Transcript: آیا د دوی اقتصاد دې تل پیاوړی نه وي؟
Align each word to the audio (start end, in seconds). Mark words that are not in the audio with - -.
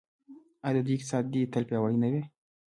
آیا 0.67 0.75
د 0.83 0.85
دوی 0.85 0.95
اقتصاد 0.97 1.23
دې 1.33 1.41
تل 1.53 1.63
پیاوړی 1.69 1.97
نه 2.03 2.09
وي؟ 2.13 2.21